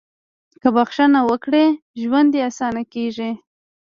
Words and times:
•که 0.61 0.69
بښنه 0.75 1.19
وکړې، 1.29 1.65
ژوند 2.01 2.27
دې 2.33 2.41
اسانه 2.49 2.83
کېږي. 2.93 3.31